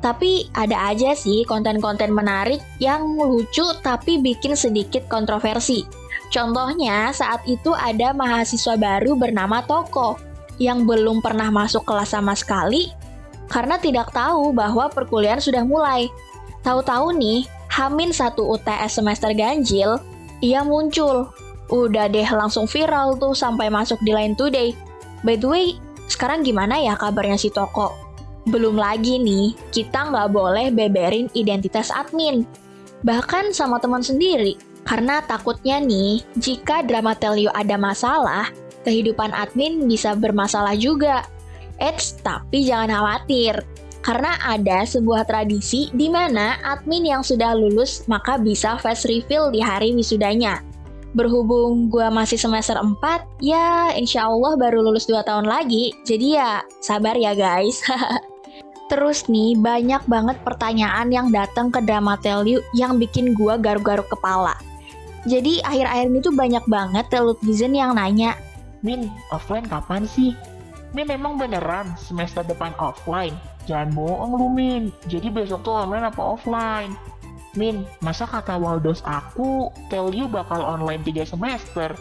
Tapi 0.00 0.48
ada 0.54 0.94
aja 0.94 1.12
sih 1.12 1.42
konten-konten 1.44 2.14
menarik 2.14 2.62
yang 2.78 3.18
lucu 3.18 3.66
tapi 3.82 4.22
bikin 4.22 4.54
sedikit 4.54 5.04
kontroversi. 5.10 5.97
Contohnya 6.28 7.08
saat 7.16 7.40
itu 7.48 7.72
ada 7.72 8.12
mahasiswa 8.12 8.76
baru 8.76 9.16
bernama 9.16 9.64
Toko 9.64 10.20
yang 10.60 10.84
belum 10.84 11.24
pernah 11.24 11.48
masuk 11.48 11.88
kelas 11.88 12.12
sama 12.12 12.36
sekali 12.36 12.92
karena 13.48 13.80
tidak 13.80 14.12
tahu 14.12 14.52
bahwa 14.52 14.92
perkuliahan 14.92 15.40
sudah 15.40 15.64
mulai. 15.64 16.12
Tahu-tahu 16.60 17.16
nih, 17.16 17.48
Hamin 17.72 18.12
satu 18.12 18.44
UTS 18.44 19.00
semester 19.00 19.32
ganjil, 19.32 19.96
ia 20.44 20.60
muncul. 20.60 21.32
Udah 21.68 22.08
deh 22.08 22.28
langsung 22.28 22.68
viral 22.68 23.16
tuh 23.16 23.32
sampai 23.32 23.72
masuk 23.72 24.00
di 24.04 24.12
Line 24.12 24.36
Today. 24.36 24.76
By 25.24 25.40
the 25.40 25.48
way, 25.48 25.66
sekarang 26.08 26.44
gimana 26.44 26.80
ya 26.80 26.96
kabarnya 26.96 27.40
si 27.40 27.48
Toko? 27.48 27.92
Belum 28.48 28.76
lagi 28.76 29.20
nih, 29.20 29.52
kita 29.72 30.08
nggak 30.08 30.32
boleh 30.32 30.72
beberin 30.72 31.28
identitas 31.36 31.92
admin. 31.92 32.48
Bahkan 33.04 33.52
sama 33.52 33.76
teman 33.80 34.00
sendiri. 34.00 34.56
Karena 34.88 35.20
takutnya 35.20 35.76
nih, 35.84 36.24
jika 36.40 36.80
drama 36.80 37.12
Telio 37.12 37.52
ada 37.52 37.76
masalah, 37.76 38.48
kehidupan 38.88 39.36
admin 39.36 39.84
bisa 39.84 40.16
bermasalah 40.16 40.72
juga. 40.80 41.28
Eits, 41.76 42.16
tapi 42.24 42.64
jangan 42.64 42.96
khawatir. 42.96 43.60
Karena 44.00 44.40
ada 44.40 44.88
sebuah 44.88 45.28
tradisi 45.28 45.92
di 45.92 46.08
mana 46.08 46.56
admin 46.64 47.04
yang 47.04 47.20
sudah 47.20 47.52
lulus 47.52 48.08
maka 48.08 48.40
bisa 48.40 48.80
face 48.80 49.04
reveal 49.04 49.52
di 49.52 49.60
hari 49.60 49.92
wisudanya. 49.92 50.64
Berhubung 51.12 51.92
gue 51.92 52.08
masih 52.08 52.40
semester 52.40 52.80
4, 52.80 52.96
ya 53.44 53.92
insya 53.92 54.24
Allah 54.24 54.56
baru 54.56 54.80
lulus 54.80 55.04
2 55.04 55.20
tahun 55.20 55.44
lagi, 55.44 55.92
jadi 56.08 56.26
ya 56.40 56.52
sabar 56.80 57.12
ya 57.12 57.36
guys. 57.36 57.84
Terus 58.88 59.28
nih, 59.28 59.52
banyak 59.60 60.08
banget 60.08 60.40
pertanyaan 60.48 61.12
yang 61.12 61.28
datang 61.28 61.68
ke 61.68 61.84
Drama 61.84 62.16
Tell 62.24 62.48
You 62.48 62.64
yang 62.72 62.96
bikin 62.96 63.36
gue 63.36 63.60
garuk-garuk 63.60 64.08
kepala. 64.08 64.56
Jadi 65.28 65.60
akhir-akhir 65.60 66.06
ini 66.08 66.18
tuh 66.24 66.32
banyak 66.32 66.64
banget 66.64 67.04
telutizen 67.12 67.76
yang 67.76 67.92
nanya, 68.00 68.32
Min, 68.80 69.12
offline 69.28 69.68
kapan 69.68 70.08
sih? 70.08 70.32
Min 70.96 71.04
memang 71.04 71.36
beneran 71.36 71.92
semester 72.00 72.40
depan 72.40 72.72
offline. 72.80 73.36
Jangan 73.68 73.92
bohong 73.92 74.32
lu 74.40 74.48
Min, 74.48 74.88
jadi 75.04 75.28
besok 75.28 75.68
tuh 75.68 75.76
online 75.76 76.08
apa 76.08 76.22
offline? 76.24 76.96
Min, 77.58 77.84
masa 78.00 78.24
kata 78.24 78.56
Waldos 78.56 79.04
aku, 79.04 79.68
tell 79.92 80.08
you 80.14 80.30
bakal 80.30 80.64
online 80.64 81.04
3 81.04 81.28
semester? 81.28 81.92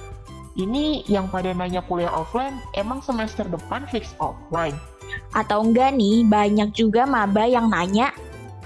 Ini 0.56 1.04
yang 1.12 1.28
pada 1.28 1.52
nanya 1.52 1.84
kuliah 1.84 2.14
offline, 2.14 2.64
emang 2.80 3.04
semester 3.04 3.44
depan 3.44 3.84
fix 3.92 4.16
offline? 4.24 4.78
Atau 5.36 5.68
enggak 5.68 5.98
nih, 6.00 6.24
banyak 6.24 6.72
juga 6.72 7.04
maba 7.04 7.44
yang 7.44 7.68
nanya, 7.74 8.16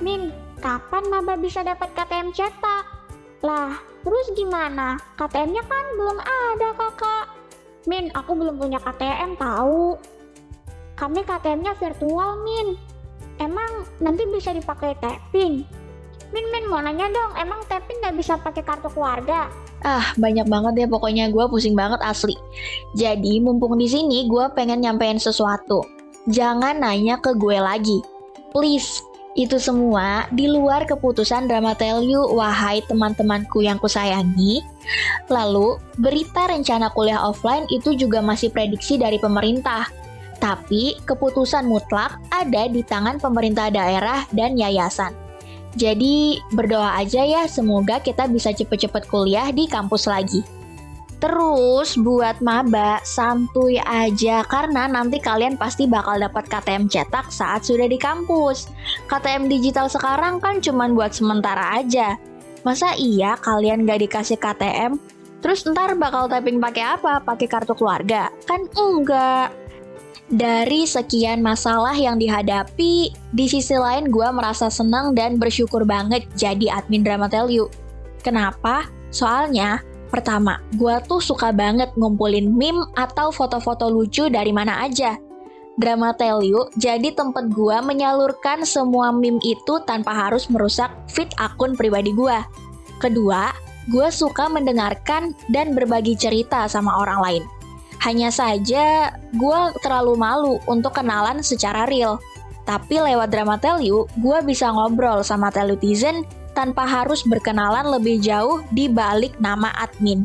Min, 0.03 0.29
kapan 0.61 1.07
maba 1.09 1.33
bisa 1.39 1.65
dapat 1.65 1.89
KTM 1.97 2.29
cetak? 2.35 2.90
Lah, 3.41 3.73
terus 4.05 4.27
gimana? 4.37 5.01
KTM-nya 5.17 5.65
kan 5.65 5.85
belum 5.97 6.17
ada 6.21 6.69
kakak. 6.77 7.25
Min, 7.89 8.13
aku 8.13 8.37
belum 8.37 8.61
punya 8.61 8.77
KTM 8.77 9.33
tahu. 9.41 9.97
Kami 10.93 11.25
KTM-nya 11.25 11.73
virtual, 11.81 12.45
Min. 12.45 12.77
Emang 13.41 13.89
nanti 13.97 14.21
bisa 14.29 14.53
dipakai 14.53 14.93
tapping? 15.01 15.65
Min, 16.29 16.45
Min 16.53 16.69
mau 16.69 16.77
nanya 16.85 17.09
dong, 17.09 17.33
emang 17.41 17.65
tapping 17.65 17.97
nggak 18.05 18.21
bisa 18.21 18.37
pakai 18.37 18.61
kartu 18.61 18.93
keluarga? 18.93 19.49
Ah, 19.81 20.13
banyak 20.13 20.45
banget 20.45 20.85
ya 20.85 20.87
pokoknya 20.87 21.33
gue 21.33 21.41
pusing 21.49 21.73
banget 21.73 21.97
asli. 22.05 22.37
Jadi, 22.93 23.41
mumpung 23.41 23.73
di 23.81 23.89
sini 23.89 24.29
gue 24.29 24.45
pengen 24.53 24.85
nyampein 24.85 25.17
sesuatu. 25.17 25.81
Jangan 26.29 26.77
nanya 26.85 27.17
ke 27.17 27.33
gue 27.33 27.57
lagi. 27.57 27.97
Please, 28.53 29.01
itu 29.31 29.55
semua 29.55 30.27
di 30.35 30.51
luar 30.51 30.83
keputusan 30.83 31.47
drama 31.47 31.71
tell 31.71 32.03
you, 32.03 32.19
wahai 32.35 32.83
teman-temanku 32.91 33.63
yang 33.63 33.79
kusayangi. 33.79 34.59
Lalu, 35.31 35.79
berita 36.03 36.51
rencana 36.51 36.91
kuliah 36.91 37.23
offline 37.23 37.63
itu 37.71 37.95
juga 37.95 38.19
masih 38.19 38.51
prediksi 38.51 38.99
dari 38.99 39.15
pemerintah. 39.15 39.87
Tapi, 40.43 40.99
keputusan 41.07 41.69
mutlak 41.69 42.19
ada 42.33 42.67
di 42.67 42.83
tangan 42.83 43.23
pemerintah 43.23 43.71
daerah 43.71 44.27
dan 44.35 44.59
yayasan. 44.59 45.15
Jadi, 45.79 46.43
berdoa 46.51 46.99
aja 46.99 47.23
ya 47.23 47.47
semoga 47.47 48.03
kita 48.03 48.27
bisa 48.27 48.51
cepet-cepet 48.51 49.07
kuliah 49.07 49.47
di 49.55 49.63
kampus 49.71 50.11
lagi. 50.11 50.43
Terus 51.21 52.01
buat 52.01 52.41
maba, 52.41 52.97
santuy 53.05 53.77
aja 53.77 54.41
karena 54.49 54.89
nanti 54.89 55.21
kalian 55.21 55.53
pasti 55.53 55.85
bakal 55.85 56.17
dapat 56.17 56.49
KTM 56.49 56.89
cetak 56.89 57.29
saat 57.29 57.61
sudah 57.61 57.85
di 57.85 58.01
kampus. 58.01 58.65
KTM 59.05 59.45
digital 59.45 59.85
sekarang 59.85 60.41
kan 60.41 60.57
cuman 60.57 60.97
buat 60.97 61.13
sementara 61.13 61.77
aja. 61.77 62.17
Masa 62.65 62.97
iya 62.97 63.37
kalian 63.37 63.85
gak 63.85 64.01
dikasih 64.01 64.41
KTM? 64.41 64.97
Terus 65.45 65.61
ntar 65.69 65.93
bakal 65.93 66.25
typing 66.25 66.57
pakai 66.57 66.97
apa? 66.97 67.21
Pakai 67.21 67.45
kartu 67.45 67.77
keluarga? 67.77 68.33
Kan 68.49 68.65
enggak. 68.73 69.53
Dari 70.31 70.87
sekian 70.89 71.43
masalah 71.43 71.93
yang 71.93 72.15
dihadapi, 72.17 73.13
di 73.13 73.45
sisi 73.45 73.77
lain 73.77 74.09
gue 74.09 74.25
merasa 74.33 74.71
senang 74.71 75.11
dan 75.11 75.37
bersyukur 75.37 75.85
banget 75.85 76.25
jadi 76.33 76.81
admin 76.81 77.05
Drama 77.05 77.29
Tell 77.29 77.51
You. 77.51 77.67
Kenapa? 78.23 78.87
Soalnya, 79.11 79.83
pertama, 80.11 80.59
gue 80.75 80.99
tuh 81.07 81.23
suka 81.23 81.55
banget 81.55 81.95
ngumpulin 81.95 82.51
meme 82.51 82.83
atau 82.99 83.31
foto-foto 83.31 83.87
lucu 83.87 84.27
dari 84.27 84.51
mana 84.51 84.83
aja. 84.83 85.15
Drama 85.79 86.11
Tell 86.19 86.43
You 86.43 86.67
jadi 86.75 87.15
tempat 87.15 87.49
gue 87.55 87.77
menyalurkan 87.79 88.67
semua 88.67 89.15
meme 89.15 89.39
itu 89.41 89.79
tanpa 89.87 90.11
harus 90.11 90.51
merusak 90.51 90.91
feed 91.07 91.31
akun 91.39 91.79
pribadi 91.79 92.11
gue. 92.11 92.37
Kedua, 92.99 93.49
gue 93.89 94.07
suka 94.11 94.51
mendengarkan 94.51 95.33
dan 95.49 95.73
berbagi 95.73 96.13
cerita 96.19 96.67
sama 96.67 97.01
orang 97.01 97.19
lain. 97.23 97.43
Hanya 98.03 98.29
saja, 98.33 99.15
gue 99.33 99.59
terlalu 99.81 100.13
malu 100.19 100.55
untuk 100.67 100.93
kenalan 100.97 101.39
secara 101.41 101.87
real. 101.87 102.19
Tapi 102.65 103.01
lewat 103.01 103.33
drama 103.33 103.57
Tell 103.57 103.81
You, 103.81 104.05
gue 104.21 104.37
bisa 104.45 104.69
ngobrol 104.69 105.25
sama 105.25 105.49
Telutizen 105.49 106.21
tanpa 106.61 106.85
harus 106.85 107.25
berkenalan 107.25 107.89
lebih 107.89 108.21
jauh 108.21 108.61
di 108.69 108.85
balik 108.85 109.33
nama 109.41 109.73
admin. 109.81 110.21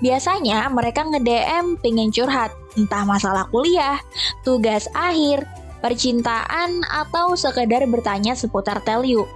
Biasanya 0.00 0.64
mereka 0.72 1.04
nge-DM 1.04 1.76
pingin 1.84 2.08
curhat, 2.08 2.48
entah 2.80 3.04
masalah 3.04 3.44
kuliah, 3.52 4.00
tugas 4.40 4.88
akhir, 4.96 5.44
percintaan, 5.84 6.80
atau 6.88 7.36
sekedar 7.36 7.84
bertanya 7.84 8.32
seputar 8.32 8.80
Tell 8.88 9.04
You. 9.04 9.28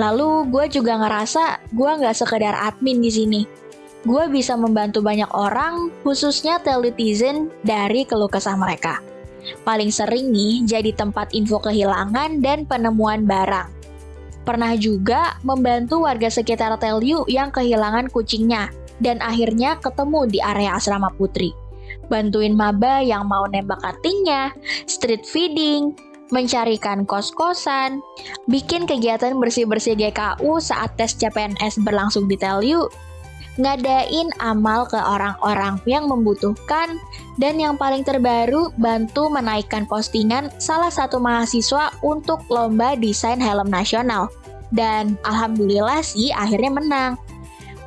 Lalu 0.00 0.48
gue 0.48 0.80
juga 0.80 0.96
ngerasa 0.96 1.60
gue 1.76 1.90
nggak 2.00 2.16
sekedar 2.16 2.56
admin 2.56 3.04
di 3.04 3.12
sini 3.12 3.42
gue 4.00 4.24
bisa 4.32 4.56
membantu 4.56 5.04
banyak 5.04 5.28
orang, 5.36 5.92
khususnya 6.00 6.56
teletizen, 6.64 7.52
dari 7.60 8.08
keluh 8.08 8.32
kesah 8.32 8.56
mereka. 8.56 9.04
Paling 9.64 9.92
sering 9.92 10.32
nih 10.32 10.64
jadi 10.64 10.92
tempat 10.96 11.32
info 11.36 11.60
kehilangan 11.60 12.40
dan 12.40 12.64
penemuan 12.64 13.28
barang. 13.28 13.79
Pernah 14.42 14.74
juga 14.80 15.36
membantu 15.44 16.04
warga 16.04 16.32
sekitar 16.32 16.72
Telyu 16.80 17.28
yang 17.28 17.52
kehilangan 17.52 18.08
kucingnya, 18.08 18.72
dan 19.00 19.20
akhirnya 19.20 19.76
ketemu 19.80 20.28
di 20.28 20.38
area 20.40 20.76
asrama 20.76 21.12
putri. 21.16 21.52
Bantuin 22.08 22.54
maba 22.54 23.04
yang 23.04 23.26
mau 23.26 23.46
nembak 23.46 23.78
katingnya, 23.82 24.50
street 24.86 25.22
feeding, 25.26 25.94
mencarikan 26.30 27.02
kos-kosan, 27.04 27.98
bikin 28.46 28.86
kegiatan 28.86 29.34
bersih-bersih 29.36 29.98
GKU 29.98 30.62
saat 30.62 30.94
tes 30.94 31.14
CPNS 31.18 31.82
berlangsung 31.82 32.30
di 32.30 32.38
Telyu, 32.38 32.86
ngadain 33.60 34.32
amal 34.40 34.88
ke 34.88 34.96
orang-orang 34.96 35.76
yang 35.84 36.08
membutuhkan, 36.08 36.96
dan 37.36 37.60
yang 37.60 37.76
paling 37.76 38.00
terbaru 38.00 38.72
bantu 38.80 39.28
menaikkan 39.28 39.84
postingan 39.84 40.48
salah 40.56 40.88
satu 40.88 41.20
mahasiswa 41.20 41.92
untuk 42.00 42.40
lomba 42.48 42.96
desain 42.96 43.38
helm 43.38 43.68
nasional. 43.68 44.32
Dan 44.72 45.20
alhamdulillah 45.22 46.00
sih 46.00 46.32
akhirnya 46.32 46.72
menang. 46.80 47.12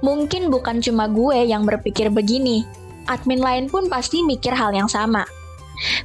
Mungkin 0.04 0.52
bukan 0.52 0.84
cuma 0.84 1.08
gue 1.08 1.48
yang 1.48 1.64
berpikir 1.64 2.12
begini, 2.12 2.68
admin 3.08 3.40
lain 3.40 3.66
pun 3.72 3.88
pasti 3.88 4.20
mikir 4.22 4.52
hal 4.52 4.76
yang 4.76 4.92
sama. 4.92 5.24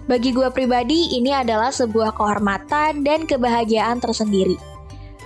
Bagi 0.08 0.32
gue 0.32 0.48
pribadi, 0.54 1.18
ini 1.18 1.34
adalah 1.34 1.68
sebuah 1.68 2.16
kehormatan 2.16 3.04
dan 3.04 3.28
kebahagiaan 3.28 4.00
tersendiri. 4.00 4.56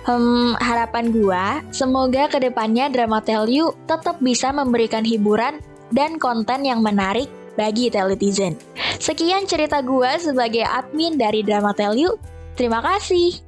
Hmm, 0.03 0.59
harapan 0.59 1.15
gua, 1.15 1.63
semoga 1.71 2.27
ke 2.27 2.35
depannya 2.43 2.91
Drama 2.91 3.23
Tell 3.23 3.47
You 3.47 3.71
tetap 3.87 4.19
bisa 4.19 4.51
memberikan 4.51 5.07
hiburan 5.07 5.63
dan 5.95 6.19
konten 6.19 6.67
yang 6.67 6.83
menarik 6.83 7.31
bagi 7.55 7.87
teletizen. 7.87 8.59
Sekian 8.99 9.47
cerita 9.47 9.79
gua 9.79 10.19
sebagai 10.19 10.67
admin 10.67 11.15
dari 11.15 11.39
Drama 11.39 11.71
Tell 11.71 11.95
You. 11.95 12.19
Terima 12.59 12.83
kasih. 12.83 13.39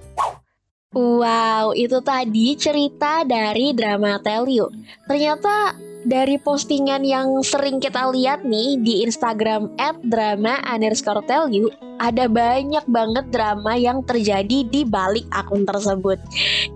Wow, 0.96 1.76
itu 1.76 2.00
tadi 2.00 2.56
cerita 2.56 3.28
dari 3.28 3.76
Drama 3.76 4.16
Tell 4.24 4.48
You. 4.48 4.72
Ternyata 5.12 5.76
dari 6.06 6.38
postingan 6.38 7.02
yang 7.02 7.42
sering 7.42 7.82
kita 7.82 8.14
lihat 8.14 8.46
nih 8.46 8.78
di 8.80 9.02
Instagram 9.02 9.74
at 9.82 9.98
drama 10.06 10.62
underscore 10.70 11.26
tell 11.26 11.50
you, 11.50 11.74
ada 11.98 12.30
banyak 12.30 12.86
banget 12.86 13.26
drama 13.34 13.74
yang 13.74 14.06
terjadi 14.06 14.64
di 14.70 14.86
balik 14.86 15.26
akun 15.34 15.66
tersebut. 15.66 16.22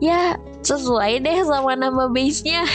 Ya, 0.02 0.36
sesuai 0.66 1.22
deh 1.22 1.46
sama 1.46 1.78
nama 1.78 2.10
base-nya. 2.10 2.66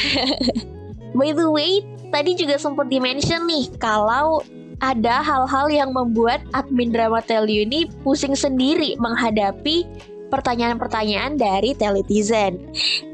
By 1.18 1.34
the 1.34 1.50
way, 1.50 1.82
tadi 2.14 2.38
juga 2.38 2.56
sempat 2.56 2.86
dimention 2.86 3.50
nih 3.50 3.74
kalau 3.82 4.40
ada 4.78 5.22
hal-hal 5.22 5.66
yang 5.70 5.90
membuat 5.90 6.42
admin 6.54 6.94
drama 6.94 7.18
tell 7.22 7.46
you 7.50 7.66
ini 7.66 7.90
pusing 8.06 8.34
sendiri 8.34 8.94
menghadapi 9.02 9.86
pertanyaan-pertanyaan 10.30 11.38
dari 11.38 11.78
teletizen. 11.78 12.58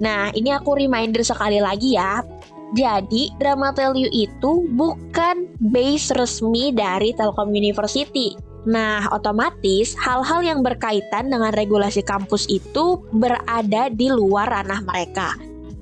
Nah, 0.00 0.32
ini 0.32 0.56
aku 0.56 0.80
reminder 0.80 1.20
sekali 1.20 1.60
lagi 1.60 2.00
ya 2.00 2.24
jadi, 2.70 3.34
Drama 3.42 3.74
Tell 3.74 3.98
You 3.98 4.06
itu 4.14 4.70
bukan 4.78 5.50
base 5.58 6.14
resmi 6.14 6.70
dari 6.70 7.10
Telkom 7.10 7.50
University. 7.50 8.38
Nah, 8.68 9.10
otomatis 9.10 9.96
hal-hal 9.98 10.44
yang 10.44 10.60
berkaitan 10.62 11.32
dengan 11.32 11.50
regulasi 11.50 12.04
kampus 12.06 12.46
itu 12.46 13.02
berada 13.10 13.90
di 13.90 14.06
luar 14.12 14.52
ranah 14.52 14.84
mereka. 14.86 15.34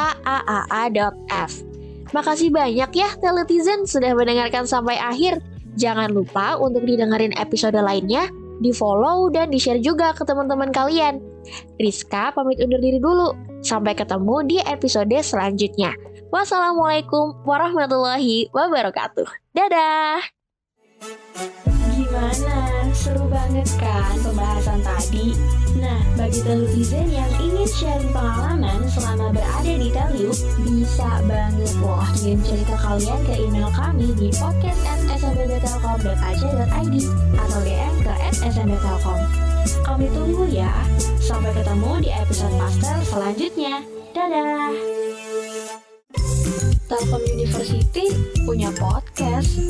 Makasih 2.13 2.53
banyak 2.53 2.91
ya 2.95 3.10
Teletizen 3.19 3.84
sudah 3.84 4.15
mendengarkan 4.15 4.63
sampai 4.63 4.95
akhir. 4.95 5.43
Jangan 5.75 6.15
lupa 6.15 6.55
untuk 6.55 6.88
didengerin 6.88 7.36
episode 7.36 7.75
lainnya, 7.75 8.31
di 8.63 8.71
follow 8.71 9.27
dan 9.27 9.51
di 9.51 9.60
share 9.60 9.84
juga 9.84 10.15
ke 10.15 10.23
teman-teman 10.23 10.71
kalian. 10.71 11.19
Rizka 11.75 12.31
pamit 12.31 12.63
undur 12.63 12.79
diri 12.79 13.03
dulu. 13.03 13.36
Sampai 13.65 13.97
ketemu 13.97 14.45
di 14.45 14.58
episode 14.63 15.17
selanjutnya. 15.25 15.91
Wassalamualaikum 16.29 17.43
warahmatullahi 17.43 18.47
wabarakatuh. 18.53 19.25
Dadah! 19.58 20.44
Seru 23.05 23.29
banget 23.29 23.69
kan 23.77 24.17
pembahasan 24.17 24.81
tadi? 24.81 25.37
Nah, 25.77 26.01
bagi 26.17 26.41
telutizen 26.41 27.05
yang 27.13 27.29
ingin 27.37 27.69
sharing 27.69 28.09
pengalaman 28.09 28.81
selama 28.89 29.29
berada 29.29 29.73
di 29.77 29.93
Telu, 29.93 30.33
bisa 30.65 31.21
banget 31.29 31.69
loh 31.77 32.01
kirim 32.17 32.41
cerita 32.41 32.73
kalian 32.81 33.21
ke 33.29 33.33
email 33.45 33.69
kami 33.77 34.09
di 34.17 34.33
podcast 34.33 34.81
at 34.89 35.21
smbtelkom.ac.id 35.21 36.95
atau 37.37 37.59
DM 37.61 37.93
ke 38.01 38.13
smbtelkom. 38.33 39.21
Kami 39.85 40.09
tunggu 40.09 40.49
ya. 40.49 40.73
Sampai 41.21 41.53
ketemu 41.53 42.01
di 42.01 42.09
episode 42.09 42.57
master 42.57 43.05
selanjutnya. 43.05 43.85
Dadah! 44.17 44.94
Telkom 46.95 47.27
University 47.27 48.08
punya 48.47 48.71
podcast? 48.71 49.67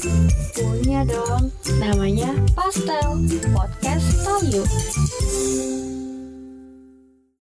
Punya 0.53 1.01
dong. 1.09 1.49
Namanya 1.81 2.29
Pastel 2.53 3.17
Podcast 3.49 4.21
Tell. 4.21 4.61